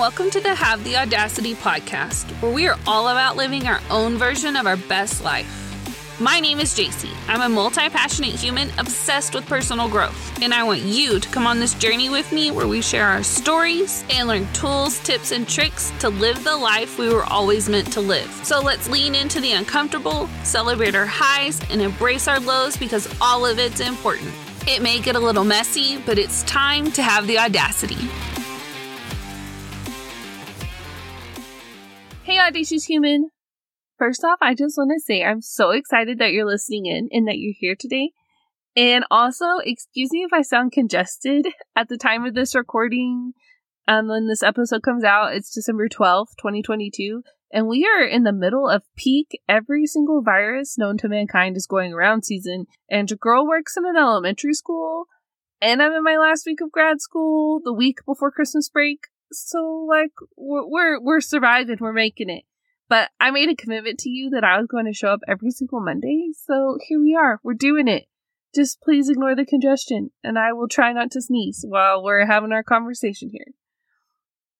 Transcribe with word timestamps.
welcome 0.00 0.30
to 0.30 0.40
the 0.40 0.54
Have 0.54 0.82
the 0.82 0.96
Audacity 0.96 1.54
podcast, 1.54 2.24
where 2.40 2.50
we 2.50 2.66
are 2.66 2.78
all 2.86 3.08
about 3.08 3.36
living 3.36 3.66
our 3.66 3.82
own 3.90 4.16
version 4.16 4.56
of 4.56 4.66
our 4.66 4.78
best 4.78 5.22
life. 5.22 6.18
My 6.18 6.40
name 6.40 6.58
is 6.58 6.74
Jacy. 6.74 7.10
I'm 7.28 7.42
a 7.42 7.50
multi 7.50 7.86
passionate 7.90 8.34
human 8.34 8.70
obsessed 8.78 9.34
with 9.34 9.44
personal 9.44 9.90
growth, 9.90 10.40
and 10.40 10.54
I 10.54 10.62
want 10.62 10.80
you 10.80 11.20
to 11.20 11.28
come 11.28 11.46
on 11.46 11.60
this 11.60 11.74
journey 11.74 12.08
with 12.08 12.32
me 12.32 12.50
where 12.50 12.66
we 12.66 12.80
share 12.80 13.04
our 13.04 13.22
stories 13.22 14.02
and 14.08 14.26
learn 14.26 14.50
tools, 14.54 14.98
tips, 15.00 15.32
and 15.32 15.46
tricks 15.46 15.92
to 15.98 16.08
live 16.08 16.44
the 16.44 16.56
life 16.56 16.98
we 16.98 17.12
were 17.12 17.24
always 17.24 17.68
meant 17.68 17.92
to 17.92 18.00
live. 18.00 18.30
So 18.42 18.58
let's 18.58 18.88
lean 18.88 19.14
into 19.14 19.38
the 19.38 19.52
uncomfortable, 19.52 20.28
celebrate 20.44 20.94
our 20.94 21.04
highs, 21.04 21.60
and 21.70 21.82
embrace 21.82 22.26
our 22.26 22.40
lows 22.40 22.74
because 22.74 23.06
all 23.20 23.44
of 23.44 23.58
it's 23.58 23.80
important. 23.80 24.32
It 24.66 24.80
may 24.80 24.98
get 24.98 25.14
a 25.14 25.20
little 25.20 25.44
messy, 25.44 25.98
but 25.98 26.18
it's 26.18 26.42
time 26.44 26.90
to 26.92 27.02
have 27.02 27.26
the 27.26 27.38
audacity. 27.38 28.08
Audacious 32.50 32.84
human. 32.84 33.30
First 33.96 34.24
off, 34.24 34.38
I 34.42 34.54
just 34.54 34.76
want 34.76 34.90
to 34.92 35.00
say 35.00 35.22
I'm 35.22 35.40
so 35.40 35.70
excited 35.70 36.18
that 36.18 36.32
you're 36.32 36.46
listening 36.46 36.86
in 36.86 37.08
and 37.12 37.28
that 37.28 37.38
you're 37.38 37.54
here 37.56 37.76
today. 37.78 38.10
And 38.74 39.04
also, 39.08 39.44
excuse 39.64 40.10
me 40.10 40.24
if 40.24 40.32
I 40.32 40.42
sound 40.42 40.72
congested 40.72 41.46
at 41.76 41.88
the 41.88 41.96
time 41.96 42.24
of 42.24 42.34
this 42.34 42.56
recording. 42.56 43.34
Um, 43.86 44.08
when 44.08 44.26
this 44.26 44.42
episode 44.42 44.82
comes 44.82 45.04
out, 45.04 45.32
it's 45.32 45.54
December 45.54 45.88
12th, 45.88 46.34
2022. 46.38 47.22
And 47.52 47.68
we 47.68 47.86
are 47.86 48.04
in 48.04 48.24
the 48.24 48.32
middle 48.32 48.68
of 48.68 48.82
peak 48.96 49.40
every 49.48 49.86
single 49.86 50.20
virus 50.20 50.76
known 50.76 50.98
to 50.98 51.08
mankind 51.08 51.56
is 51.56 51.68
going 51.68 51.92
around 51.92 52.24
season. 52.24 52.66
And 52.88 53.10
a 53.12 53.16
girl 53.16 53.46
works 53.46 53.76
in 53.76 53.86
an 53.86 53.96
elementary 53.96 54.54
school. 54.54 55.04
And 55.60 55.80
I'm 55.80 55.92
in 55.92 56.02
my 56.02 56.16
last 56.16 56.46
week 56.46 56.60
of 56.60 56.72
grad 56.72 57.00
school, 57.00 57.60
the 57.64 57.72
week 57.72 57.98
before 58.04 58.32
Christmas 58.32 58.68
break. 58.68 59.06
So 59.32 59.86
like 59.88 60.12
we're 60.36 61.00
we're, 61.00 61.20
surviving, 61.20 61.76
we're 61.80 61.92
making 61.92 62.30
it. 62.30 62.44
But 62.88 63.10
I 63.20 63.30
made 63.30 63.48
a 63.48 63.54
commitment 63.54 64.00
to 64.00 64.10
you 64.10 64.30
that 64.30 64.42
I 64.42 64.58
was 64.58 64.66
going 64.66 64.86
to 64.86 64.92
show 64.92 65.08
up 65.08 65.20
every 65.28 65.52
single 65.52 65.80
Monday. 65.80 66.30
So 66.46 66.76
here 66.88 67.00
we 67.00 67.14
are. 67.14 67.38
We're 67.44 67.54
doing 67.54 67.86
it. 67.86 68.06
Just 68.52 68.80
please 68.80 69.08
ignore 69.08 69.36
the 69.36 69.46
congestion 69.46 70.10
and 70.24 70.36
I 70.36 70.52
will 70.52 70.66
try 70.66 70.92
not 70.92 71.12
to 71.12 71.22
sneeze 71.22 71.64
while 71.66 72.02
we're 72.02 72.26
having 72.26 72.50
our 72.50 72.64
conversation 72.64 73.30
here. 73.30 73.46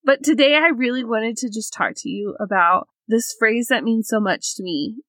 But 0.05 0.23
today 0.23 0.55
I 0.55 0.69
really 0.69 1.05
wanted 1.05 1.37
to 1.39 1.51
just 1.51 1.73
talk 1.73 1.95
to 1.97 2.09
you 2.09 2.37
about 2.39 2.89
this 3.09 3.35
phrase 3.37 3.67
that 3.69 3.83
means 3.83 4.09
so 4.09 4.21
much 4.21 4.55
to 4.57 4.63
me. 4.63 5.03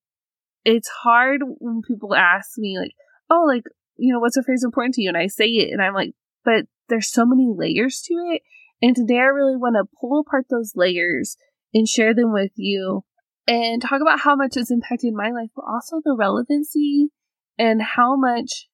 It's 0.65 0.89
hard 0.89 1.41
when 1.59 1.81
people 1.87 2.15
ask 2.15 2.57
me 2.57 2.77
like, 2.79 2.93
"Oh, 3.29 3.45
like, 3.47 3.63
you 3.97 4.11
know, 4.11 4.19
what's 4.19 4.37
a 4.37 4.43
phrase 4.43 4.63
important 4.63 4.95
to 4.95 5.01
you?" 5.01 5.09
and 5.09 5.17
I 5.17 5.27
say 5.27 5.45
it 5.45 5.71
and 5.71 5.81
I'm 5.81 5.93
like, 5.93 6.13
"But 6.43 6.65
there's 6.89 7.11
so 7.11 7.25
many 7.25 7.47
layers 7.47 8.01
to 8.07 8.13
it." 8.33 8.41
And 8.81 8.95
today 8.95 9.17
I 9.17 9.25
really 9.25 9.55
want 9.55 9.75
to 9.75 9.95
pull 9.99 10.19
apart 10.19 10.45
those 10.49 10.73
layers 10.75 11.37
and 11.73 11.87
share 11.87 12.13
them 12.13 12.33
with 12.33 12.51
you 12.55 13.03
and 13.47 13.81
talk 13.81 14.01
about 14.01 14.21
how 14.21 14.35
much 14.35 14.57
it's 14.57 14.71
impacted 14.71 15.13
my 15.13 15.29
life, 15.29 15.49
but 15.55 15.65
also 15.67 16.01
the 16.03 16.15
relevancy 16.17 17.09
and 17.57 17.81
how 17.81 18.15
much 18.15 18.67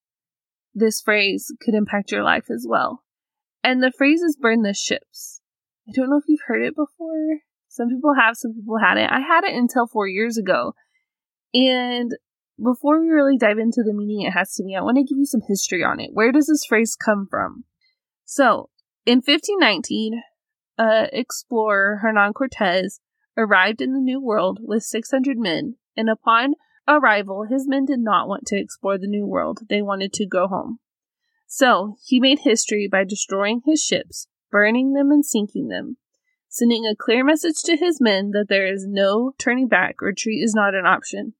this 0.74 1.00
phrase 1.00 1.52
could 1.60 1.74
impact 1.74 2.10
your 2.10 2.22
life 2.22 2.46
as 2.50 2.66
well. 2.68 3.02
And 3.62 3.82
the 3.82 3.92
phrase 3.96 4.22
is 4.22 4.38
burn 4.40 4.62
the 4.62 4.74
ships. 4.74 5.40
I 5.88 5.92
don't 5.94 6.10
know 6.10 6.18
if 6.18 6.24
you've 6.28 6.40
heard 6.46 6.62
it 6.62 6.76
before. 6.76 7.40
Some 7.68 7.88
people 7.88 8.14
have, 8.18 8.36
some 8.36 8.54
people 8.54 8.78
hadn't. 8.78 9.10
I 9.10 9.20
had 9.20 9.44
it 9.44 9.54
until 9.54 9.86
four 9.86 10.08
years 10.08 10.38
ago. 10.38 10.74
And 11.52 12.12
before 12.62 13.00
we 13.00 13.08
really 13.08 13.38
dive 13.38 13.58
into 13.58 13.82
the 13.82 13.94
meaning 13.94 14.26
it 14.26 14.32
has 14.32 14.54
to 14.54 14.64
me, 14.64 14.76
I 14.76 14.82
want 14.82 14.96
to 14.96 15.04
give 15.04 15.18
you 15.18 15.26
some 15.26 15.42
history 15.46 15.84
on 15.84 16.00
it. 16.00 16.10
Where 16.12 16.32
does 16.32 16.46
this 16.46 16.64
phrase 16.64 16.96
come 16.96 17.26
from? 17.30 17.64
So, 18.24 18.70
in 19.08 19.22
1519, 19.24 20.22
uh, 20.76 21.06
explorer 21.14 22.00
Hernan 22.02 22.34
Cortez 22.34 23.00
arrived 23.38 23.80
in 23.80 23.94
the 23.94 24.00
New 24.00 24.20
World 24.20 24.58
with 24.60 24.82
600 24.82 25.38
men, 25.38 25.76
and 25.96 26.10
upon 26.10 26.56
arrival, 26.86 27.46
his 27.48 27.66
men 27.66 27.86
did 27.86 28.00
not 28.00 28.28
want 28.28 28.44
to 28.48 28.60
explore 28.60 28.98
the 28.98 29.06
New 29.06 29.24
World. 29.24 29.60
They 29.70 29.80
wanted 29.80 30.12
to 30.12 30.26
go 30.26 30.46
home. 30.46 30.80
So, 31.46 31.94
he 32.04 32.20
made 32.20 32.40
history 32.40 32.86
by 32.86 33.04
destroying 33.04 33.62
his 33.64 33.82
ships, 33.82 34.28
burning 34.50 34.92
them, 34.92 35.10
and 35.10 35.24
sinking 35.24 35.68
them, 35.68 35.96
sending 36.50 36.84
a 36.84 36.94
clear 36.94 37.24
message 37.24 37.62
to 37.64 37.78
his 37.78 38.02
men 38.02 38.32
that 38.32 38.48
there 38.50 38.70
is 38.70 38.86
no 38.86 39.32
turning 39.38 39.68
back, 39.68 40.02
retreat 40.02 40.44
is 40.44 40.54
not 40.54 40.74
an 40.74 40.84
option. 40.84 41.32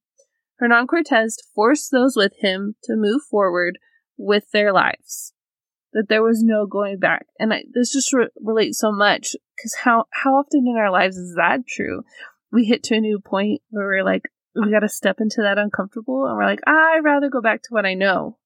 Hernan 0.56 0.86
Cortez 0.86 1.36
forced 1.54 1.90
those 1.90 2.16
with 2.16 2.32
him 2.38 2.76
to 2.84 2.96
move 2.96 3.20
forward 3.30 3.78
with 4.16 4.52
their 4.52 4.72
lives 4.72 5.34
that 5.92 6.08
there 6.08 6.22
was 6.22 6.42
no 6.42 6.66
going 6.66 6.98
back. 6.98 7.26
And 7.38 7.52
I, 7.52 7.64
this 7.72 7.92
just 7.92 8.12
re- 8.12 8.28
relates 8.40 8.78
so 8.78 8.92
much 8.92 9.34
because 9.56 9.74
how 9.84 10.04
how 10.10 10.34
often 10.34 10.66
in 10.66 10.76
our 10.76 10.90
lives 10.90 11.16
is 11.16 11.34
that 11.36 11.66
true? 11.66 12.02
We 12.52 12.64
hit 12.64 12.82
to 12.84 12.96
a 12.96 13.00
new 13.00 13.20
point 13.20 13.62
where 13.70 13.86
we're 13.86 14.04
like, 14.04 14.22
we 14.54 14.70
got 14.70 14.80
to 14.80 14.88
step 14.88 15.16
into 15.20 15.42
that 15.42 15.58
uncomfortable, 15.58 16.26
and 16.26 16.36
we're 16.36 16.46
like, 16.46 16.60
I'd 16.66 17.00
rather 17.04 17.28
go 17.28 17.40
back 17.40 17.62
to 17.62 17.68
what 17.70 17.86
I 17.86 17.94
know. 17.94 18.38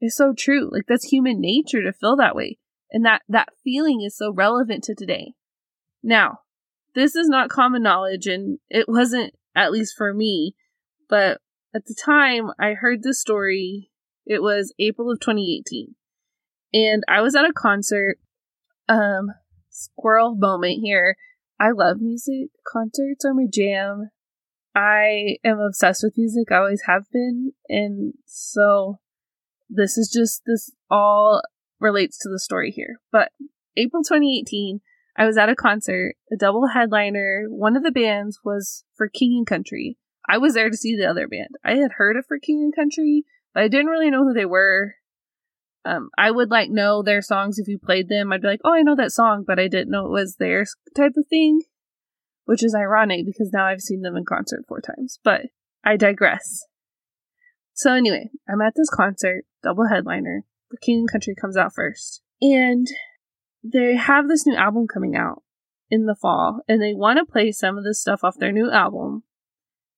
It's 0.00 0.16
so 0.16 0.32
true. 0.36 0.70
Like 0.70 0.84
that's 0.88 1.04
human 1.04 1.40
nature 1.40 1.82
to 1.82 1.92
feel 1.92 2.16
that 2.16 2.36
way, 2.36 2.58
and 2.90 3.04
that 3.04 3.22
that 3.28 3.48
feeling 3.62 4.02
is 4.02 4.16
so 4.16 4.32
relevant 4.32 4.84
to 4.84 4.94
today. 4.94 5.34
Now, 6.02 6.40
this 6.94 7.14
is 7.14 7.28
not 7.28 7.50
common 7.50 7.82
knowledge, 7.82 8.26
and 8.26 8.58
it 8.68 8.88
wasn't 8.88 9.34
at 9.54 9.72
least 9.72 9.94
for 9.96 10.14
me. 10.14 10.54
But 11.08 11.40
at 11.74 11.86
the 11.86 11.94
time 11.94 12.50
I 12.58 12.72
heard 12.72 13.02
this 13.02 13.20
story, 13.20 13.90
it 14.24 14.42
was 14.42 14.72
April 14.78 15.10
of 15.10 15.20
2018 15.20 15.94
and 16.72 17.02
I 17.08 17.20
was 17.20 17.34
at 17.34 17.44
a 17.44 17.52
concert. 17.52 18.18
Um, 18.88 19.30
squirrel 19.70 20.34
moment 20.34 20.80
here. 20.82 21.16
I 21.58 21.70
love 21.70 22.00
music. 22.00 22.50
Concerts 22.66 23.24
are 23.24 23.34
my 23.34 23.46
jam. 23.52 24.10
I 24.74 25.36
am 25.44 25.58
obsessed 25.58 26.02
with 26.02 26.16
music. 26.16 26.50
I 26.50 26.56
always 26.56 26.82
have 26.86 27.04
been, 27.12 27.52
and 27.68 28.14
so 28.24 28.98
this 29.68 29.98
is 29.98 30.10
just 30.10 30.42
this 30.46 30.70
all 30.90 31.42
relates 31.80 32.18
to 32.18 32.28
the 32.28 32.38
story 32.38 32.70
here. 32.70 33.00
But 33.10 33.32
April 33.76 34.02
2018, 34.02 34.80
I 35.16 35.26
was 35.26 35.36
at 35.36 35.48
a 35.48 35.56
concert, 35.56 36.14
a 36.32 36.36
double 36.36 36.68
headliner. 36.68 37.46
One 37.48 37.76
of 37.76 37.82
the 37.82 37.90
bands 37.90 38.40
was 38.44 38.84
for 38.94 39.08
King 39.08 39.38
and 39.38 39.46
Country. 39.46 39.98
I 40.28 40.38
was 40.38 40.54
there 40.54 40.70
to 40.70 40.76
see 40.76 40.96
the 40.96 41.08
other 41.08 41.26
band. 41.26 41.50
I 41.64 41.74
had 41.74 41.92
heard 41.92 42.16
of 42.16 42.26
for 42.26 42.38
King 42.38 42.62
and 42.62 42.74
Country, 42.74 43.24
but 43.52 43.64
I 43.64 43.68
didn't 43.68 43.90
really 43.90 44.10
know 44.10 44.22
who 44.24 44.32
they 44.32 44.46
were. 44.46 44.94
Um, 45.84 46.10
I 46.18 46.30
would 46.30 46.50
like 46.50 46.70
know 46.70 47.02
their 47.02 47.22
songs 47.22 47.58
if 47.58 47.66
you 47.66 47.78
played 47.78 48.08
them. 48.08 48.32
I'd 48.32 48.42
be 48.42 48.48
like, 48.48 48.60
oh, 48.64 48.74
I 48.74 48.82
know 48.82 48.96
that 48.96 49.12
song, 49.12 49.44
but 49.46 49.58
I 49.58 49.68
didn't 49.68 49.90
know 49.90 50.06
it 50.06 50.12
was 50.12 50.36
theirs 50.36 50.74
type 50.94 51.12
of 51.16 51.26
thing, 51.28 51.62
which 52.44 52.62
is 52.62 52.74
ironic 52.74 53.24
because 53.24 53.50
now 53.52 53.66
I've 53.66 53.80
seen 53.80 54.02
them 54.02 54.16
in 54.16 54.24
concert 54.24 54.64
four 54.68 54.80
times. 54.80 55.18
But 55.24 55.46
I 55.84 55.96
digress. 55.96 56.66
So 57.72 57.94
anyway, 57.94 58.28
I'm 58.48 58.60
at 58.60 58.74
this 58.76 58.90
concert, 58.90 59.44
double 59.62 59.88
headliner. 59.88 60.44
The 60.70 60.76
King 60.76 61.00
and 61.00 61.10
Country 61.10 61.34
comes 61.34 61.56
out 61.56 61.74
first, 61.74 62.20
and 62.42 62.86
they 63.64 63.96
have 63.96 64.28
this 64.28 64.46
new 64.46 64.54
album 64.54 64.86
coming 64.86 65.16
out 65.16 65.42
in 65.90 66.06
the 66.06 66.14
fall, 66.14 66.60
and 66.68 66.80
they 66.80 66.94
want 66.94 67.18
to 67.18 67.24
play 67.24 67.50
some 67.52 67.78
of 67.78 67.84
the 67.84 67.94
stuff 67.94 68.22
off 68.22 68.38
their 68.38 68.52
new 68.52 68.70
album. 68.70 69.24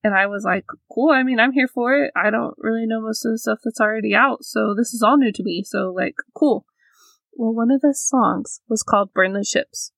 And 0.04 0.14
I 0.14 0.26
was 0.26 0.44
like, 0.44 0.64
cool. 0.92 1.10
I 1.10 1.22
mean, 1.22 1.38
I'm 1.38 1.52
here 1.52 1.68
for 1.68 1.94
it. 1.94 2.10
I 2.16 2.30
don't 2.30 2.54
really 2.58 2.86
know 2.86 3.00
most 3.00 3.24
of 3.24 3.32
the 3.32 3.38
stuff 3.38 3.60
that's 3.62 3.80
already 3.80 4.14
out. 4.14 4.44
So 4.44 4.74
this 4.76 4.92
is 4.92 5.02
all 5.02 5.16
new 5.16 5.32
to 5.32 5.42
me. 5.42 5.62
So, 5.64 5.92
like, 5.94 6.16
cool. 6.34 6.66
Well, 7.34 7.54
one 7.54 7.70
of 7.70 7.80
the 7.80 7.94
songs 7.94 8.60
was 8.68 8.82
called 8.82 9.14
Burn 9.14 9.32
the 9.32 9.44
Ships. 9.44 9.92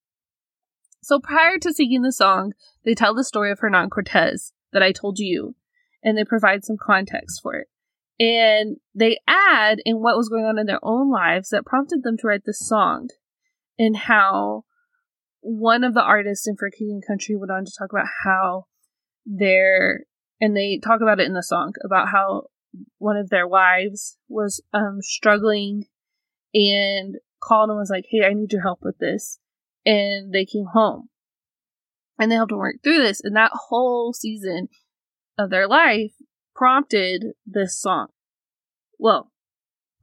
So 1.02 1.20
prior 1.20 1.58
to 1.58 1.72
singing 1.72 2.02
the 2.02 2.12
song, 2.12 2.52
they 2.84 2.94
tell 2.94 3.14
the 3.14 3.24
story 3.24 3.50
of 3.50 3.58
Hernan 3.60 3.90
Cortez 3.90 4.52
that 4.72 4.82
I 4.82 4.92
told 4.92 5.18
you, 5.18 5.54
and 6.02 6.16
they 6.16 6.24
provide 6.24 6.64
some 6.64 6.76
context 6.80 7.40
for 7.42 7.54
it. 7.56 7.68
And 8.18 8.76
they 8.94 9.18
add 9.26 9.80
in 9.84 9.96
what 9.96 10.16
was 10.16 10.28
going 10.28 10.44
on 10.44 10.58
in 10.58 10.66
their 10.66 10.80
own 10.82 11.10
lives 11.10 11.48
that 11.48 11.66
prompted 11.66 12.02
them 12.02 12.16
to 12.18 12.26
write 12.26 12.44
this 12.46 12.60
song, 12.60 13.08
and 13.78 13.96
how 13.96 14.64
one 15.40 15.84
of 15.84 15.94
the 15.94 16.02
artists 16.02 16.46
in 16.46 16.56
For 16.56 16.70
King 16.70 16.90
and 16.90 17.06
Country 17.06 17.36
went 17.36 17.50
on 17.50 17.64
to 17.64 17.72
talk 17.76 17.92
about 17.92 18.06
how 18.24 18.66
their 19.26 20.04
and 20.40 20.56
they 20.56 20.78
talk 20.82 21.00
about 21.00 21.20
it 21.20 21.26
in 21.26 21.34
the 21.34 21.42
song 21.42 21.72
about 21.84 22.08
how 22.08 22.44
one 22.98 23.16
of 23.16 23.30
their 23.30 23.46
wives 23.46 24.18
was 24.28 24.60
um 24.72 24.98
struggling 25.00 25.86
and 26.52 27.16
called 27.40 27.70
and 27.70 27.78
was 27.78 27.90
like, 27.90 28.06
"Hey, 28.10 28.24
I 28.24 28.32
need 28.32 28.52
your 28.52 28.62
help 28.62 28.80
with 28.82 28.98
this," 28.98 29.38
and 29.84 30.32
they 30.32 30.44
came 30.44 30.66
home 30.72 31.08
and 32.18 32.30
they 32.30 32.36
helped 32.36 32.50
them 32.50 32.58
work 32.58 32.76
through 32.82 33.02
this. 33.02 33.20
And 33.22 33.36
that 33.36 33.52
whole 33.68 34.12
season 34.12 34.68
of 35.38 35.50
their 35.50 35.66
life 35.66 36.12
prompted 36.54 37.32
this 37.46 37.78
song. 37.80 38.08
Well, 38.98 39.32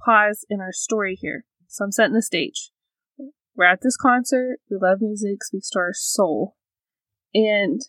pause 0.04 0.46
in 0.50 0.60
our 0.60 0.74
story 0.74 1.18
here. 1.20 1.46
So 1.68 1.86
I'm 1.86 1.92
setting 1.92 2.14
the 2.14 2.22
stage. 2.22 2.72
We're 3.56 3.66
at 3.66 3.82
this 3.82 3.96
concert. 3.96 4.58
We 4.70 4.78
love 4.82 5.00
music, 5.02 5.44
speaks 5.44 5.70
to 5.72 5.80
our 5.80 5.94
soul. 5.94 6.56
And 7.34 7.82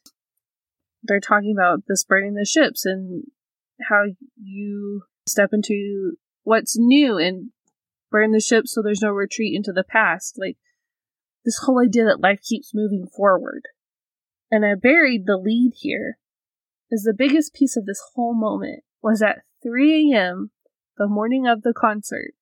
they're 1.03 1.21
talking 1.21 1.55
about 1.57 1.85
this 1.89 2.05
burning 2.05 2.35
the 2.35 2.45
ships 2.45 2.85
and 2.85 3.25
how 3.89 4.05
you 4.41 5.03
step 5.27 5.51
into 5.53 6.17
what's 6.45 6.77
new 6.79 7.19
and 7.19 7.51
burn 8.11 8.33
the 8.33 8.41
ships 8.41 8.73
so 8.73 8.83
there's 8.83 9.03
no 9.03 9.11
retreat 9.11 9.55
into 9.55 9.73
the 9.73 9.85
past. 9.85 10.39
Like 10.39 10.57
this 11.45 11.59
whole 11.59 11.81
idea 11.81 12.05
that 12.05 12.21
life 12.21 12.41
keeps 12.43 12.75
moving 12.75 13.07
forward. 13.07 13.63
And 14.51 14.65
I 14.65 14.75
buried 14.75 15.27
the 15.27 15.37
lead 15.37 15.73
here 15.75 16.19
is 16.91 17.03
the 17.03 17.15
biggest 17.15 17.55
piece 17.55 17.77
of 17.77 17.87
this 17.87 18.03
whole 18.15 18.35
moment 18.35 18.85
was 19.03 19.23
at 19.23 19.43
3 19.63 20.13
a.m. 20.13 20.51
the 20.99 21.09
morning 21.09 21.47
of 21.47 21.63
the 21.63 21.73
concert. 21.73 22.33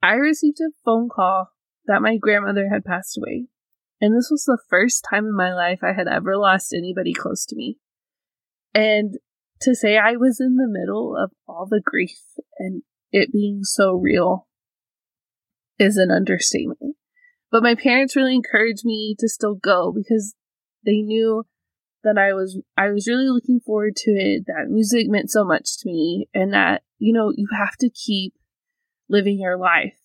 I 0.00 0.14
received 0.14 0.60
a 0.60 0.70
phone 0.84 1.08
call 1.08 1.50
that 1.86 2.02
my 2.02 2.16
grandmother 2.16 2.68
had 2.72 2.84
passed 2.84 3.18
away. 3.18 3.48
And 4.04 4.14
this 4.14 4.28
was 4.30 4.44
the 4.44 4.58
first 4.68 5.06
time 5.08 5.24
in 5.24 5.34
my 5.34 5.54
life 5.54 5.78
I 5.82 5.94
had 5.94 6.08
ever 6.08 6.36
lost 6.36 6.74
anybody 6.74 7.14
close 7.14 7.46
to 7.46 7.56
me. 7.56 7.78
And 8.74 9.14
to 9.62 9.74
say 9.74 9.96
I 9.96 10.16
was 10.16 10.40
in 10.40 10.56
the 10.56 10.68
middle 10.68 11.16
of 11.16 11.30
all 11.48 11.66
the 11.66 11.80
grief 11.82 12.18
and 12.58 12.82
it 13.12 13.32
being 13.32 13.60
so 13.62 13.94
real 13.94 14.46
is 15.78 15.96
an 15.96 16.10
understatement. 16.10 16.96
But 17.50 17.62
my 17.62 17.74
parents 17.74 18.14
really 18.14 18.34
encouraged 18.34 18.84
me 18.84 19.16
to 19.20 19.26
still 19.26 19.54
go 19.54 19.90
because 19.90 20.34
they 20.84 21.00
knew 21.00 21.44
that 22.02 22.18
I 22.18 22.34
was 22.34 22.60
I 22.76 22.90
was 22.90 23.08
really 23.08 23.30
looking 23.30 23.60
forward 23.64 23.96
to 23.96 24.10
it, 24.10 24.44
that 24.48 24.66
music 24.68 25.06
meant 25.08 25.30
so 25.30 25.46
much 25.46 25.78
to 25.78 25.88
me 25.88 26.28
and 26.34 26.52
that, 26.52 26.82
you 26.98 27.14
know, 27.14 27.32
you 27.34 27.48
have 27.58 27.78
to 27.78 27.88
keep 27.88 28.34
living 29.08 29.40
your 29.40 29.56
life. 29.56 29.96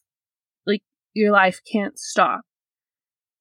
Like 0.66 0.84
your 1.14 1.34
life 1.34 1.60
can't 1.70 2.00
stop. 2.00 2.46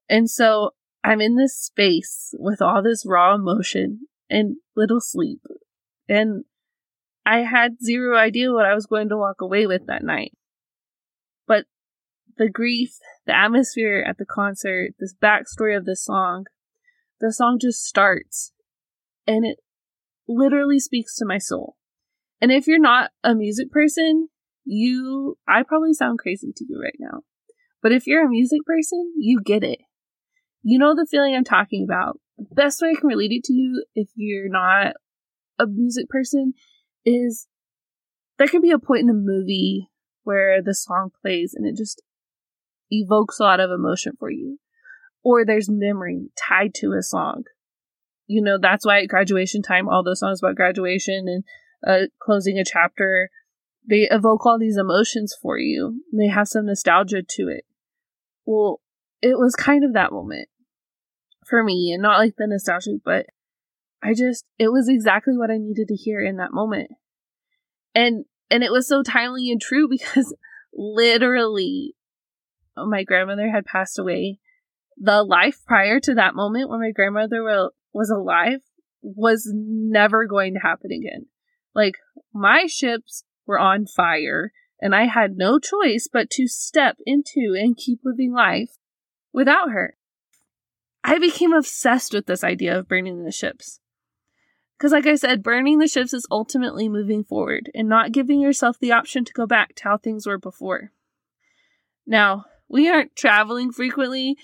And 0.08 0.28
so 0.30 0.70
I'm 1.04 1.20
in 1.20 1.36
this 1.36 1.56
space 1.56 2.34
with 2.38 2.60
all 2.60 2.82
this 2.82 3.04
raw 3.06 3.34
emotion 3.34 4.08
and 4.28 4.56
little 4.76 5.00
sleep. 5.00 5.40
And 6.08 6.44
I 7.24 7.38
had 7.40 7.82
zero 7.82 8.16
idea 8.16 8.52
what 8.52 8.64
I 8.64 8.74
was 8.74 8.86
going 8.86 9.08
to 9.10 9.16
walk 9.16 9.40
away 9.40 9.66
with 9.66 9.86
that 9.86 10.02
night. 10.02 10.32
But 11.46 11.66
the 12.36 12.48
grief, 12.48 12.92
the 13.26 13.36
atmosphere 13.36 14.04
at 14.06 14.18
the 14.18 14.24
concert, 14.24 14.92
this 14.98 15.14
backstory 15.14 15.76
of 15.76 15.84
this 15.84 16.04
song, 16.04 16.46
the 17.20 17.32
song 17.32 17.58
just 17.60 17.84
starts 17.84 18.52
and 19.26 19.44
it 19.44 19.58
literally 20.26 20.78
speaks 20.78 21.16
to 21.16 21.26
my 21.26 21.38
soul. 21.38 21.76
And 22.40 22.52
if 22.52 22.66
you're 22.66 22.80
not 22.80 23.10
a 23.22 23.34
music 23.34 23.70
person, 23.70 24.28
you, 24.64 25.36
I 25.46 25.62
probably 25.62 25.92
sound 25.92 26.18
crazy 26.18 26.52
to 26.54 26.64
you 26.68 26.80
right 26.80 26.96
now. 26.98 27.22
But 27.82 27.92
if 27.92 28.06
you're 28.06 28.24
a 28.24 28.28
music 28.28 28.60
person, 28.64 29.12
you 29.16 29.40
get 29.44 29.62
it. 29.62 29.80
You 30.68 30.78
know 30.78 30.94
the 30.94 31.06
feeling 31.10 31.34
I'm 31.34 31.44
talking 31.44 31.82
about. 31.82 32.20
The 32.36 32.54
best 32.54 32.82
way 32.82 32.90
I 32.90 33.00
can 33.00 33.08
relate 33.08 33.32
it 33.32 33.44
to 33.44 33.54
you 33.54 33.86
if 33.94 34.10
you're 34.14 34.50
not 34.50 34.96
a 35.58 35.66
music 35.66 36.10
person 36.10 36.52
is 37.06 37.48
there 38.36 38.48
can 38.48 38.60
be 38.60 38.70
a 38.70 38.78
point 38.78 39.00
in 39.00 39.06
the 39.06 39.14
movie 39.14 39.88
where 40.24 40.60
the 40.60 40.74
song 40.74 41.08
plays 41.22 41.54
and 41.54 41.66
it 41.66 41.74
just 41.74 42.02
evokes 42.90 43.40
a 43.40 43.44
lot 43.44 43.60
of 43.60 43.70
emotion 43.70 44.12
for 44.18 44.30
you. 44.30 44.58
Or 45.24 45.42
there's 45.42 45.70
memory 45.70 46.28
tied 46.36 46.74
to 46.80 46.92
a 46.92 47.02
song. 47.02 47.44
You 48.26 48.42
know, 48.42 48.58
that's 48.60 48.84
why 48.84 49.00
at 49.00 49.08
graduation 49.08 49.62
time, 49.62 49.88
all 49.88 50.04
those 50.04 50.20
songs 50.20 50.42
about 50.42 50.56
graduation 50.56 51.28
and 51.28 51.44
uh, 51.86 52.08
closing 52.20 52.58
a 52.58 52.64
chapter, 52.66 53.30
they 53.88 54.06
evoke 54.10 54.44
all 54.44 54.58
these 54.58 54.76
emotions 54.76 55.34
for 55.40 55.58
you. 55.58 56.02
They 56.12 56.28
have 56.28 56.46
some 56.46 56.66
nostalgia 56.66 57.22
to 57.22 57.48
it. 57.48 57.64
Well, 58.44 58.82
it 59.22 59.38
was 59.38 59.54
kind 59.54 59.82
of 59.82 59.94
that 59.94 60.12
moment 60.12 60.50
for 61.48 61.62
me, 61.62 61.92
and 61.92 62.02
not 62.02 62.18
like 62.18 62.34
the 62.36 62.46
nostalgia, 62.46 62.98
but 63.04 63.26
I 64.02 64.14
just, 64.14 64.44
it 64.58 64.68
was 64.68 64.88
exactly 64.88 65.36
what 65.36 65.50
I 65.50 65.58
needed 65.58 65.88
to 65.88 65.96
hear 65.96 66.20
in 66.20 66.36
that 66.36 66.52
moment. 66.52 66.90
And, 67.94 68.24
and 68.50 68.62
it 68.62 68.70
was 68.72 68.86
so 68.86 69.02
timely 69.02 69.50
and 69.50 69.60
true 69.60 69.88
because 69.90 70.34
literally 70.72 71.94
my 72.76 73.04
grandmother 73.04 73.50
had 73.50 73.64
passed 73.64 73.98
away. 73.98 74.38
The 74.96 75.22
life 75.22 75.60
prior 75.66 76.00
to 76.00 76.14
that 76.14 76.34
moment 76.34 76.68
when 76.68 76.80
my 76.80 76.90
grandmother 76.90 77.42
was 77.92 78.10
alive 78.10 78.60
was 79.02 79.48
never 79.54 80.26
going 80.26 80.54
to 80.54 80.60
happen 80.60 80.90
again. 80.92 81.26
Like, 81.74 81.94
my 82.34 82.66
ships 82.66 83.24
were 83.46 83.58
on 83.58 83.86
fire, 83.86 84.52
and 84.80 84.94
I 84.94 85.04
had 85.04 85.36
no 85.36 85.58
choice 85.58 86.08
but 86.12 86.30
to 86.30 86.48
step 86.48 86.96
into 87.06 87.54
and 87.56 87.76
keep 87.76 88.00
living 88.04 88.32
life 88.32 88.72
without 89.32 89.70
her. 89.70 89.97
I 91.04 91.18
became 91.18 91.52
obsessed 91.52 92.12
with 92.12 92.26
this 92.26 92.44
idea 92.44 92.78
of 92.78 92.88
burning 92.88 93.24
the 93.24 93.32
ships. 93.32 93.80
Because, 94.76 94.92
like 94.92 95.06
I 95.06 95.16
said, 95.16 95.42
burning 95.42 95.78
the 95.78 95.88
ships 95.88 96.14
is 96.14 96.26
ultimately 96.30 96.88
moving 96.88 97.24
forward 97.24 97.70
and 97.74 97.88
not 97.88 98.12
giving 98.12 98.40
yourself 98.40 98.78
the 98.78 98.92
option 98.92 99.24
to 99.24 99.32
go 99.32 99.46
back 99.46 99.74
to 99.76 99.84
how 99.84 99.96
things 99.96 100.26
were 100.26 100.38
before. 100.38 100.92
Now, 102.06 102.44
we 102.68 102.88
aren't 102.88 103.16
traveling 103.16 103.72
frequently 103.72 104.36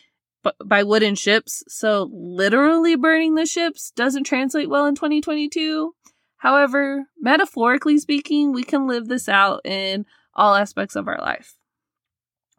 by 0.64 0.82
wooden 0.82 1.14
ships, 1.14 1.62
so 1.68 2.10
literally 2.12 2.96
burning 2.96 3.34
the 3.34 3.46
ships 3.46 3.92
doesn't 3.94 4.24
translate 4.24 4.68
well 4.68 4.86
in 4.86 4.94
2022. 4.94 5.94
However, 6.38 7.04
metaphorically 7.18 7.98
speaking, 7.98 8.52
we 8.52 8.64
can 8.64 8.86
live 8.86 9.08
this 9.08 9.28
out 9.28 9.60
in 9.64 10.04
all 10.34 10.54
aspects 10.54 10.96
of 10.96 11.08
our 11.08 11.18
life. 11.18 11.54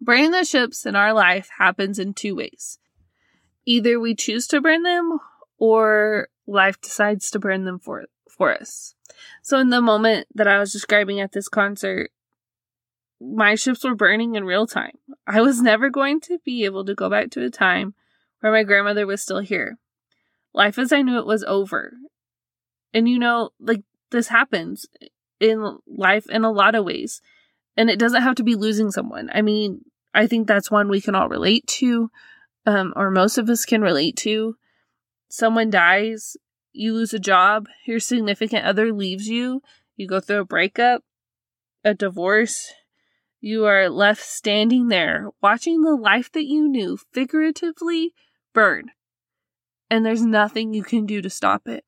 Burning 0.01 0.31
the 0.31 0.43
ships 0.43 0.85
in 0.85 0.95
our 0.95 1.13
life 1.13 1.49
happens 1.57 1.99
in 1.99 2.13
two 2.13 2.35
ways. 2.35 2.79
Either 3.65 3.99
we 3.99 4.15
choose 4.15 4.47
to 4.47 4.61
burn 4.61 4.83
them 4.83 5.19
or 5.57 6.27
life 6.47 6.79
decides 6.81 7.31
to 7.31 7.39
burn 7.39 7.65
them 7.65 7.79
for 7.79 8.05
for 8.29 8.53
us. 8.53 8.95
So 9.41 9.59
in 9.59 9.69
the 9.69 9.81
moment 9.81 10.27
that 10.35 10.47
I 10.47 10.59
was 10.59 10.73
describing 10.73 11.19
at 11.19 11.31
this 11.31 11.47
concert, 11.47 12.11
my 13.21 13.55
ships 13.55 13.83
were 13.83 13.95
burning 13.95 14.35
in 14.35 14.43
real 14.43 14.67
time. 14.67 14.97
I 15.25 15.41
was 15.41 15.61
never 15.61 15.89
going 15.89 16.19
to 16.21 16.39
be 16.43 16.65
able 16.65 16.85
to 16.85 16.95
go 16.95 17.09
back 17.09 17.29
to 17.31 17.43
a 17.43 17.49
time 17.49 17.93
where 18.39 18.51
my 18.51 18.63
grandmother 18.63 19.07
was 19.07 19.21
still 19.21 19.39
here. 19.39 19.77
Life 20.53 20.77
as 20.77 20.91
I 20.91 21.01
knew 21.01 21.17
it 21.17 21.25
was 21.25 21.43
over. 21.43 21.93
And 22.93 23.07
you 23.07 23.17
know, 23.19 23.51
like 23.59 23.83
this 24.11 24.27
happens 24.27 24.85
in 25.39 25.77
life 25.87 26.29
in 26.29 26.43
a 26.43 26.51
lot 26.51 26.75
of 26.75 26.85
ways. 26.85 27.21
And 27.77 27.89
it 27.89 27.99
doesn't 27.99 28.21
have 28.21 28.35
to 28.35 28.43
be 28.43 28.55
losing 28.55 28.91
someone. 28.91 29.29
I 29.33 29.41
mean, 29.41 29.81
I 30.13 30.27
think 30.27 30.47
that's 30.47 30.71
one 30.71 30.87
we 30.87 31.01
can 31.01 31.15
all 31.15 31.27
relate 31.27 31.67
to, 31.67 32.09
um, 32.65 32.93
or 32.95 33.11
most 33.11 33.37
of 33.37 33.49
us 33.49 33.65
can 33.65 33.81
relate 33.81 34.15
to. 34.17 34.55
Someone 35.29 35.69
dies, 35.69 36.37
you 36.71 36.93
lose 36.93 37.13
a 37.13 37.19
job, 37.19 37.67
your 37.85 37.99
significant 37.99 38.65
other 38.65 38.91
leaves 38.91 39.27
you, 39.27 39.61
you 39.95 40.07
go 40.07 40.19
through 40.19 40.41
a 40.41 40.45
breakup, 40.45 41.03
a 41.83 41.93
divorce, 41.93 42.73
you 43.39 43.65
are 43.65 43.89
left 43.89 44.23
standing 44.23 44.87
there, 44.87 45.29
watching 45.41 45.81
the 45.81 45.95
life 45.95 46.31
that 46.31 46.45
you 46.45 46.67
knew 46.67 46.97
figuratively 47.13 48.13
burn. 48.53 48.91
And 49.89 50.05
there's 50.05 50.25
nothing 50.25 50.73
you 50.73 50.83
can 50.83 51.05
do 51.05 51.21
to 51.21 51.29
stop 51.29 51.67
it. 51.67 51.85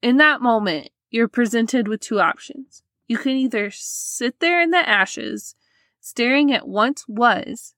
In 0.00 0.16
that 0.16 0.40
moment, 0.40 0.88
you're 1.10 1.28
presented 1.28 1.86
with 1.86 2.00
two 2.00 2.18
options. 2.18 2.82
You 3.06 3.18
can 3.18 3.32
either 3.32 3.70
sit 3.70 4.40
there 4.40 4.60
in 4.62 4.70
the 4.70 4.88
ashes, 4.88 5.54
staring 6.00 6.52
at 6.52 6.66
once 6.66 7.04
was, 7.06 7.74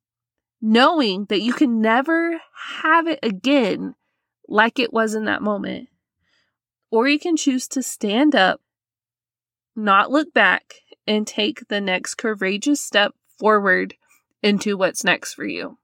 knowing 0.61 1.27
that 1.27 1.41
you 1.41 1.53
can 1.53 1.81
never 1.81 2.41
have 2.83 3.07
it 3.07 3.19
again 3.23 3.95
like 4.49 4.79
it 4.79 4.93
was 4.93 5.15
in 5.15 5.25
that 5.25 5.43
moment. 5.43 5.89
Or 6.91 7.09
you 7.09 7.19
can 7.19 7.37
choose 7.37 7.69
to 7.69 7.83
stand 7.83 8.35
up, 8.35 8.61
not 9.75 10.11
look 10.11 10.33
back, 10.33 10.75
and 11.07 11.27
take 11.27 11.69
the 11.69 11.81
next 11.81 12.15
courageous 12.15 12.81
step 12.81 13.15
forward 13.39 13.95
into 14.43 14.77
what's 14.77 15.05
next 15.05 15.35
for 15.35 15.45
you. 15.45 15.79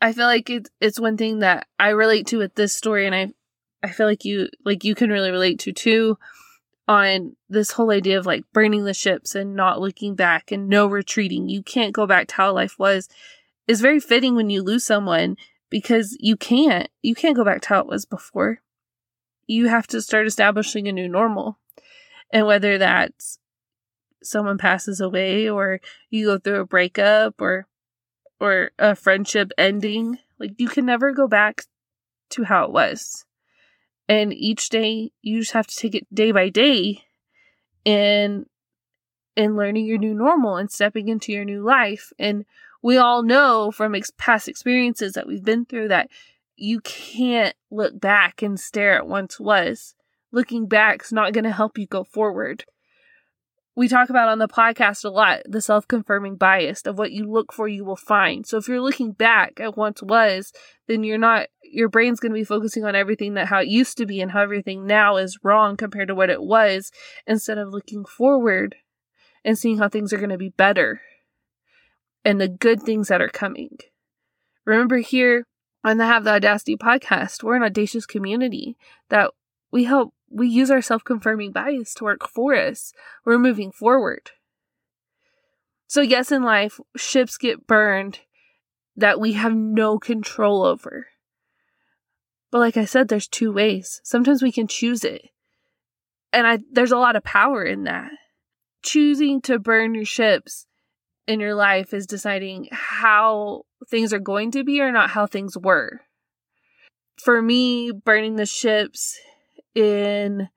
I 0.00 0.12
feel 0.12 0.26
like 0.26 0.50
it's 0.50 0.70
it's 0.80 0.98
one 0.98 1.16
thing 1.16 1.40
that 1.40 1.66
I 1.78 1.90
relate 1.90 2.26
to 2.28 2.38
with 2.38 2.54
this 2.54 2.74
story 2.74 3.06
and 3.06 3.14
I 3.14 3.28
I 3.82 3.90
feel 3.90 4.06
like 4.06 4.24
you 4.24 4.48
like 4.64 4.84
you 4.84 4.94
can 4.94 5.10
really 5.10 5.30
relate 5.30 5.60
to 5.60 5.72
too 5.72 6.18
on 6.88 7.36
this 7.48 7.72
whole 7.72 7.90
idea 7.90 8.18
of 8.18 8.26
like 8.26 8.44
burning 8.52 8.84
the 8.84 8.94
ships 8.94 9.34
and 9.34 9.54
not 9.54 9.80
looking 9.80 10.14
back 10.14 10.50
and 10.50 10.68
no 10.68 10.86
retreating. 10.86 11.48
You 11.48 11.62
can't 11.62 11.92
go 11.92 12.06
back 12.06 12.28
to 12.28 12.34
how 12.34 12.52
life 12.52 12.78
was 12.78 13.08
is 13.72 13.80
very 13.80 13.98
fitting 13.98 14.36
when 14.36 14.50
you 14.50 14.62
lose 14.62 14.84
someone 14.84 15.36
because 15.70 16.16
you 16.20 16.36
can't 16.36 16.88
you 17.02 17.14
can't 17.14 17.34
go 17.34 17.44
back 17.44 17.62
to 17.62 17.68
how 17.70 17.80
it 17.80 17.86
was 17.86 18.04
before. 18.04 18.60
You 19.46 19.68
have 19.68 19.86
to 19.88 20.02
start 20.02 20.26
establishing 20.26 20.86
a 20.86 20.92
new 20.92 21.08
normal. 21.08 21.58
And 22.30 22.46
whether 22.46 22.76
that's 22.78 23.38
someone 24.22 24.58
passes 24.58 25.00
away 25.00 25.48
or 25.48 25.80
you 26.10 26.26
go 26.26 26.38
through 26.38 26.60
a 26.60 26.66
breakup 26.66 27.40
or 27.40 27.66
or 28.38 28.72
a 28.78 28.94
friendship 28.94 29.50
ending 29.56 30.18
like 30.38 30.52
you 30.58 30.68
can 30.68 30.84
never 30.86 31.12
go 31.12 31.26
back 31.26 31.62
to 32.28 32.44
how 32.44 32.64
it 32.64 32.72
was 32.72 33.24
and 34.08 34.32
each 34.32 34.68
day 34.68 35.10
you 35.22 35.40
just 35.40 35.52
have 35.52 35.66
to 35.66 35.76
take 35.76 35.94
it 35.94 36.14
day 36.14 36.30
by 36.30 36.48
day 36.48 37.02
and 37.84 38.46
and 39.36 39.56
learning 39.56 39.86
your 39.86 39.98
new 39.98 40.14
normal 40.14 40.56
and 40.56 40.70
stepping 40.70 41.08
into 41.08 41.32
your 41.32 41.44
new 41.44 41.62
life 41.62 42.12
and 42.18 42.44
we 42.82 42.96
all 42.96 43.22
know 43.22 43.70
from 43.70 43.94
ex- 43.94 44.10
past 44.18 44.48
experiences 44.48 45.12
that 45.12 45.26
we've 45.26 45.44
been 45.44 45.64
through 45.64 45.88
that 45.88 46.10
you 46.56 46.80
can't 46.80 47.54
look 47.70 47.98
back 47.98 48.42
and 48.42 48.58
stare 48.58 48.96
at 48.96 49.06
once 49.06 49.40
was. 49.40 49.94
Looking 50.32 50.66
back 50.66 51.02
is 51.04 51.12
not 51.12 51.32
going 51.32 51.44
to 51.44 51.52
help 51.52 51.78
you 51.78 51.86
go 51.86 52.04
forward. 52.04 52.64
We 53.74 53.88
talk 53.88 54.10
about 54.10 54.28
on 54.28 54.38
the 54.38 54.48
podcast 54.48 55.02
a 55.02 55.08
lot 55.08 55.40
the 55.46 55.62
self 55.62 55.88
confirming 55.88 56.36
bias 56.36 56.82
of 56.82 56.98
what 56.98 57.12
you 57.12 57.30
look 57.30 57.52
for, 57.52 57.68
you 57.68 57.84
will 57.84 57.96
find. 57.96 58.46
So 58.46 58.58
if 58.58 58.68
you're 58.68 58.82
looking 58.82 59.12
back 59.12 59.60
at 59.60 59.78
once 59.78 60.02
was, 60.02 60.52
then 60.88 61.04
you're 61.04 61.16
not, 61.16 61.46
your 61.62 61.88
brain's 61.88 62.20
going 62.20 62.32
to 62.32 62.38
be 62.38 62.44
focusing 62.44 62.84
on 62.84 62.94
everything 62.94 63.34
that 63.34 63.46
how 63.46 63.60
it 63.60 63.68
used 63.68 63.96
to 63.98 64.06
be 64.06 64.20
and 64.20 64.30
how 64.30 64.42
everything 64.42 64.86
now 64.86 65.16
is 65.16 65.38
wrong 65.42 65.76
compared 65.76 66.08
to 66.08 66.14
what 66.14 66.28
it 66.28 66.42
was 66.42 66.90
instead 67.26 67.56
of 67.56 67.70
looking 67.70 68.04
forward 68.04 68.76
and 69.42 69.58
seeing 69.58 69.78
how 69.78 69.88
things 69.88 70.12
are 70.12 70.18
going 70.18 70.28
to 70.28 70.38
be 70.38 70.50
better 70.50 71.00
and 72.24 72.40
the 72.40 72.48
good 72.48 72.82
things 72.82 73.08
that 73.08 73.20
are 73.20 73.28
coming. 73.28 73.78
Remember 74.64 74.98
here 74.98 75.46
on 75.84 75.98
the 75.98 76.06
Have 76.06 76.24
the 76.24 76.34
Audacity 76.34 76.76
podcast, 76.76 77.42
we're 77.42 77.56
an 77.56 77.62
audacious 77.62 78.06
community 78.06 78.76
that 79.08 79.32
we 79.70 79.84
help 79.84 80.14
we 80.30 80.48
use 80.48 80.70
our 80.70 80.82
self 80.82 81.04
confirming 81.04 81.52
bias 81.52 81.94
to 81.94 82.04
work 82.04 82.26
for 82.26 82.54
us. 82.54 82.92
We're 83.24 83.38
moving 83.38 83.70
forward. 83.70 84.30
So, 85.86 86.00
yes, 86.00 86.32
in 86.32 86.42
life, 86.42 86.80
ships 86.96 87.36
get 87.36 87.66
burned 87.66 88.20
that 88.96 89.20
we 89.20 89.34
have 89.34 89.54
no 89.54 89.98
control 89.98 90.64
over. 90.64 91.08
But, 92.50 92.60
like 92.60 92.78
I 92.78 92.86
said, 92.86 93.08
there's 93.08 93.28
two 93.28 93.52
ways. 93.52 94.00
Sometimes 94.02 94.42
we 94.42 94.52
can 94.52 94.66
choose 94.66 95.04
it. 95.04 95.28
And 96.32 96.46
I, 96.46 96.60
there's 96.70 96.92
a 96.92 96.98
lot 96.98 97.16
of 97.16 97.24
power 97.24 97.62
in 97.62 97.84
that. 97.84 98.10
Choosing 98.82 99.42
to 99.42 99.58
burn 99.58 99.94
your 99.94 100.06
ships 100.06 100.66
in 101.26 101.40
your 101.40 101.54
life 101.54 101.94
is 101.94 102.06
deciding 102.06 102.68
how 102.72 103.62
things 103.88 104.12
are 104.12 104.18
going 104.18 104.50
to 104.52 104.64
be 104.64 104.80
or 104.80 104.92
not 104.92 105.10
how 105.10 105.26
things 105.26 105.56
were. 105.56 106.00
For 107.16 107.40
me, 107.40 107.92
burning 107.92 108.36
the 108.36 108.46
ships 108.46 109.18
in 109.74 110.48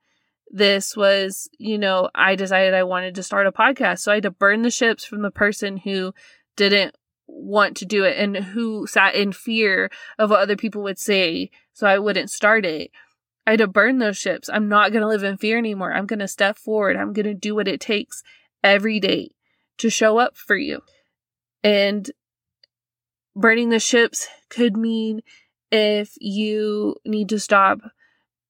this 0.50 0.96
was, 0.96 1.48
you 1.58 1.78
know, 1.78 2.10
I 2.14 2.34
decided 2.34 2.74
I 2.74 2.84
wanted 2.84 3.14
to 3.16 3.22
start 3.22 3.46
a 3.46 3.52
podcast. 3.52 4.00
So 4.00 4.12
I 4.12 4.16
had 4.16 4.24
to 4.24 4.30
burn 4.30 4.62
the 4.62 4.70
ships 4.70 5.04
from 5.04 5.22
the 5.22 5.30
person 5.30 5.76
who 5.76 6.12
didn't 6.56 6.94
want 7.26 7.76
to 7.76 7.84
do 7.84 8.04
it 8.04 8.16
and 8.16 8.36
who 8.36 8.86
sat 8.86 9.14
in 9.14 9.32
fear 9.32 9.90
of 10.18 10.30
what 10.30 10.40
other 10.40 10.56
people 10.56 10.82
would 10.82 10.98
say. 10.98 11.50
So 11.72 11.86
I 11.86 11.98
wouldn't 11.98 12.30
start 12.30 12.64
it. 12.64 12.90
I 13.46 13.52
had 13.52 13.58
to 13.58 13.68
burn 13.68 13.98
those 13.98 14.16
ships. 14.16 14.48
I'm 14.52 14.68
not 14.68 14.90
going 14.90 15.02
to 15.02 15.08
live 15.08 15.22
in 15.22 15.36
fear 15.36 15.58
anymore. 15.58 15.92
I'm 15.92 16.06
going 16.06 16.18
to 16.20 16.28
step 16.28 16.58
forward. 16.58 16.96
I'm 16.96 17.12
going 17.12 17.26
to 17.26 17.34
do 17.34 17.54
what 17.54 17.68
it 17.68 17.80
takes 17.80 18.22
every 18.64 18.98
day 18.98 19.35
to 19.78 19.90
show 19.90 20.18
up 20.18 20.36
for 20.36 20.56
you. 20.56 20.82
And 21.62 22.10
burning 23.34 23.68
the 23.68 23.80
ships 23.80 24.28
could 24.48 24.76
mean 24.76 25.20
if 25.70 26.14
you 26.18 26.96
need 27.04 27.28
to 27.30 27.40
stop 27.40 27.80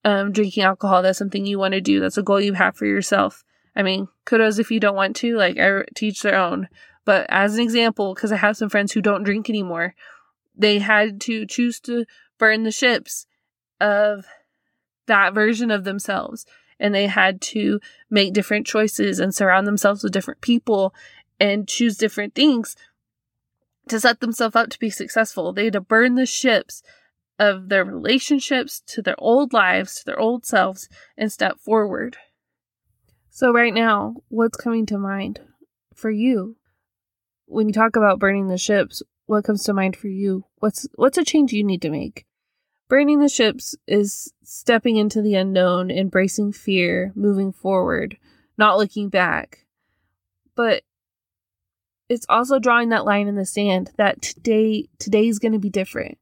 um, 0.05 0.31
drinking 0.31 0.63
alcohol, 0.63 1.01
that's 1.01 1.17
something 1.17 1.45
you 1.45 1.59
want 1.59 1.73
to 1.73 1.81
do. 1.81 1.99
That's 1.99 2.17
a 2.17 2.23
goal 2.23 2.39
you 2.39 2.53
have 2.53 2.77
for 2.77 2.85
yourself. 2.85 3.43
I 3.75 3.83
mean, 3.83 4.07
kudos 4.25 4.59
if 4.59 4.71
you 4.71 4.79
don't 4.79 4.95
want 4.95 5.15
to, 5.17 5.35
like, 5.35 5.59
I 5.59 5.83
teach 5.95 6.21
their 6.21 6.37
own. 6.37 6.67
But 7.05 7.25
as 7.29 7.55
an 7.55 7.61
example, 7.61 8.13
because 8.13 8.31
I 8.31 8.37
have 8.37 8.57
some 8.57 8.69
friends 8.69 8.91
who 8.91 9.01
don't 9.01 9.23
drink 9.23 9.49
anymore, 9.49 9.95
they 10.55 10.79
had 10.79 11.21
to 11.21 11.45
choose 11.45 11.79
to 11.81 12.05
burn 12.37 12.63
the 12.63 12.71
ships 12.71 13.27
of 13.79 14.25
that 15.05 15.33
version 15.33 15.71
of 15.71 15.83
themselves. 15.83 16.45
And 16.79 16.93
they 16.93 17.07
had 17.07 17.41
to 17.41 17.79
make 18.09 18.33
different 18.33 18.67
choices 18.67 19.19
and 19.19 19.33
surround 19.33 19.65
themselves 19.67 20.03
with 20.03 20.13
different 20.13 20.41
people 20.41 20.93
and 21.39 21.67
choose 21.67 21.97
different 21.97 22.35
things 22.35 22.75
to 23.87 23.99
set 23.99 24.19
themselves 24.19 24.55
up 24.55 24.69
to 24.69 24.79
be 24.79 24.89
successful. 24.89 25.53
They 25.53 25.65
had 25.65 25.73
to 25.73 25.81
burn 25.81 26.15
the 26.15 26.25
ships 26.25 26.83
of 27.39 27.69
their 27.69 27.85
relationships 27.85 28.81
to 28.87 29.01
their 29.01 29.15
old 29.17 29.53
lives, 29.53 29.95
to 29.95 30.05
their 30.05 30.19
old 30.19 30.45
selves, 30.45 30.89
and 31.17 31.31
step 31.31 31.59
forward. 31.59 32.17
So, 33.29 33.53
right 33.53 33.73
now, 33.73 34.15
what's 34.29 34.57
coming 34.57 34.85
to 34.87 34.97
mind 34.97 35.41
for 35.93 36.09
you? 36.09 36.57
When 37.45 37.67
you 37.67 37.73
talk 37.73 37.95
about 37.95 38.19
burning 38.19 38.47
the 38.47 38.57
ships, 38.57 39.03
what 39.27 39.43
comes 39.43 39.63
to 39.65 39.73
mind 39.73 39.95
for 39.95 40.07
you? 40.07 40.45
What's 40.57 40.87
what's 40.95 41.17
a 41.17 41.23
change 41.23 41.53
you 41.53 41.63
need 41.63 41.81
to 41.83 41.89
make? 41.89 42.25
Burning 42.89 43.19
the 43.19 43.29
ships 43.29 43.75
is 43.85 44.33
stepping 44.43 44.95
into 44.95 45.21
the 45.21 45.35
unknown, 45.35 45.91
embracing 45.91 46.53
fear, 46.53 47.11
moving 47.15 47.51
forward, 47.51 48.17
not 48.57 48.77
looking 48.77 49.09
back. 49.09 49.65
But 50.55 50.83
it's 52.09 52.25
also 52.29 52.59
drawing 52.59 52.89
that 52.89 53.05
line 53.05 53.27
in 53.27 53.35
the 53.35 53.45
sand 53.45 53.91
that 53.97 54.21
today 54.21 54.87
today's 54.99 55.39
going 55.39 55.53
to 55.53 55.59
be 55.59 55.69
different 55.69 56.17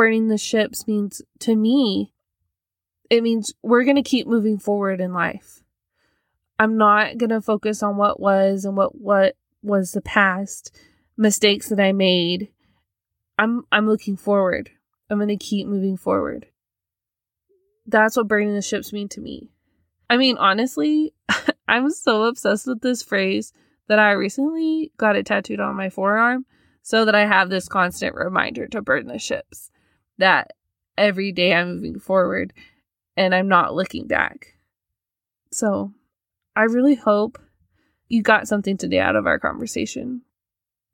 burning 0.00 0.28
the 0.28 0.38
ships 0.38 0.88
means 0.88 1.20
to 1.38 1.54
me, 1.54 2.14
it 3.10 3.22
means 3.22 3.52
we're 3.62 3.84
going 3.84 3.96
to 3.96 4.02
keep 4.02 4.26
moving 4.26 4.58
forward 4.58 4.98
in 4.98 5.12
life. 5.12 5.62
I'm 6.58 6.78
not 6.78 7.18
going 7.18 7.28
to 7.28 7.42
focus 7.42 7.82
on 7.82 7.98
what 7.98 8.18
was 8.18 8.64
and 8.64 8.78
what 8.78 8.98
what 8.98 9.36
was 9.62 9.92
the 9.92 10.00
past 10.00 10.74
mistakes 11.18 11.68
that 11.68 11.78
I 11.78 11.92
made. 11.92 12.48
I'm 13.38 13.66
I'm 13.70 13.86
looking 13.86 14.16
forward. 14.16 14.70
I'm 15.10 15.18
going 15.18 15.28
to 15.28 15.36
keep 15.36 15.66
moving 15.66 15.98
forward. 15.98 16.46
That's 17.86 18.16
what 18.16 18.26
burning 18.26 18.54
the 18.54 18.62
ships 18.62 18.94
mean 18.94 19.10
to 19.10 19.20
me. 19.20 19.50
I 20.08 20.16
mean, 20.16 20.38
honestly, 20.38 21.12
I'm 21.68 21.90
so 21.90 22.22
obsessed 22.22 22.66
with 22.66 22.80
this 22.80 23.02
phrase 23.02 23.52
that 23.90 23.98
I 23.98 24.12
recently 24.12 24.92
got 24.98 25.16
it 25.16 25.26
tattooed 25.26 25.58
on 25.58 25.74
my 25.74 25.90
forearm 25.90 26.46
so 26.80 27.04
that 27.04 27.16
I 27.16 27.26
have 27.26 27.50
this 27.50 27.66
constant 27.66 28.14
reminder 28.14 28.68
to 28.68 28.80
burn 28.80 29.08
the 29.08 29.18
ships 29.18 29.72
that 30.16 30.52
every 30.96 31.32
day 31.32 31.52
I'm 31.52 31.74
moving 31.74 31.98
forward 31.98 32.52
and 33.16 33.34
I'm 33.34 33.48
not 33.48 33.74
looking 33.74 34.06
back. 34.06 34.54
So 35.50 35.92
I 36.54 36.62
really 36.62 36.94
hope 36.94 37.40
you 38.08 38.22
got 38.22 38.46
something 38.46 38.76
today 38.76 39.00
out 39.00 39.16
of 39.16 39.26
our 39.26 39.40
conversation 39.40 40.22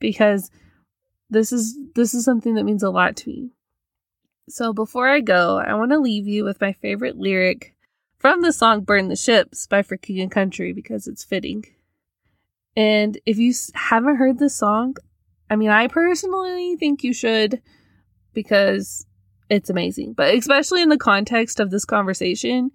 because 0.01 0.51
this 1.29 1.53
is 1.53 1.79
this 1.95 2.15
is 2.15 2.25
something 2.25 2.55
that 2.55 2.65
means 2.65 2.83
a 2.83 2.89
lot 2.89 3.15
to 3.17 3.29
me. 3.29 3.51
So 4.49 4.73
before 4.73 5.07
I 5.07 5.21
go, 5.21 5.59
I 5.59 5.75
want 5.75 5.91
to 5.91 5.99
leave 5.99 6.27
you 6.27 6.45
with 6.45 6.63
my 6.63 6.73
favorite 6.73 7.19
lyric 7.19 7.75
from 8.17 8.41
the 8.41 8.55
song 8.55 8.85
Burn 8.85 9.09
the 9.09 9.17
Ships 9.17 9.67
by 9.67 9.83
For 9.83 9.99
King 9.99 10.19
and 10.21 10.31
Country 10.31 10.73
because 10.73 11.07
it's 11.07 11.25
fitting. 11.25 11.67
And 12.77 13.19
if 13.25 13.39
you 13.39 13.55
haven't 13.75 14.17
heard 14.17 14.39
this 14.39 14.55
song, 14.55 14.97
I 15.49 15.57
mean, 15.57 15.71
I 15.71 15.87
personally 15.89 16.77
think 16.77 17.03
you 17.03 17.13
should 17.13 17.63
because 18.35 19.07
it's 19.49 19.71
amazing. 19.71 20.13
But 20.13 20.35
especially 20.35 20.83
in 20.83 20.89
the 20.89 20.99
context 20.99 21.59
of 21.59 21.71
this 21.71 21.85
conversation, 21.85 22.71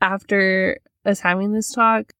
after 0.00 0.78
us 1.04 1.20
having 1.20 1.52
this 1.52 1.72
talk, 1.72 2.12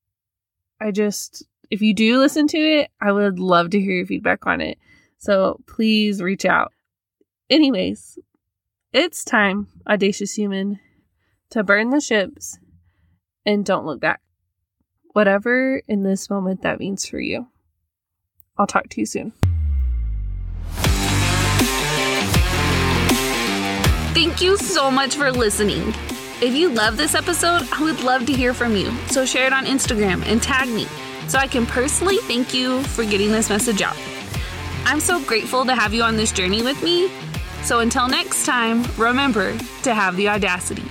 I 0.80 0.90
just, 0.90 1.44
if 1.70 1.80
you 1.82 1.94
do 1.94 2.18
listen 2.18 2.48
to 2.48 2.58
it, 2.58 2.90
I 3.00 3.12
would 3.12 3.38
love 3.38 3.70
to 3.70 3.80
hear 3.80 3.92
your 3.92 4.06
feedback 4.06 4.46
on 4.46 4.60
it. 4.60 4.78
So 5.18 5.60
please 5.66 6.22
reach 6.22 6.44
out. 6.44 6.72
Anyways, 7.50 8.18
it's 8.92 9.22
time, 9.22 9.68
audacious 9.86 10.34
human, 10.34 10.80
to 11.50 11.62
burn 11.62 11.90
the 11.90 12.00
ships 12.00 12.58
and 13.44 13.64
don't 13.64 13.86
look 13.86 14.00
back. 14.00 14.20
Whatever 15.12 15.82
in 15.88 16.02
this 16.02 16.30
moment 16.30 16.62
that 16.62 16.78
means 16.78 17.06
for 17.06 17.18
you. 17.18 17.48
I'll 18.56 18.66
talk 18.66 18.88
to 18.90 19.00
you 19.00 19.06
soon. 19.06 19.32
Thank 24.12 24.40
you 24.42 24.56
so 24.56 24.90
much 24.90 25.16
for 25.16 25.32
listening. 25.32 25.94
If 26.42 26.54
you 26.54 26.70
love 26.70 26.96
this 26.96 27.14
episode, 27.14 27.66
I 27.72 27.82
would 27.82 28.02
love 28.02 28.26
to 28.26 28.32
hear 28.32 28.54
from 28.54 28.76
you. 28.76 28.90
So 29.08 29.24
share 29.24 29.46
it 29.46 29.52
on 29.52 29.66
Instagram 29.66 30.24
and 30.26 30.42
tag 30.42 30.68
me 30.68 30.86
so 31.28 31.38
I 31.38 31.46
can 31.46 31.66
personally 31.66 32.16
thank 32.18 32.52
you 32.52 32.82
for 32.84 33.04
getting 33.04 33.30
this 33.30 33.48
message 33.48 33.82
out. 33.82 33.96
I'm 34.84 35.00
so 35.00 35.22
grateful 35.24 35.64
to 35.64 35.74
have 35.74 35.94
you 35.94 36.02
on 36.02 36.16
this 36.16 36.32
journey 36.32 36.62
with 36.62 36.82
me. 36.82 37.10
So 37.62 37.80
until 37.80 38.08
next 38.08 38.46
time, 38.46 38.84
remember 38.96 39.56
to 39.82 39.94
have 39.94 40.16
the 40.16 40.28
audacity. 40.28 40.84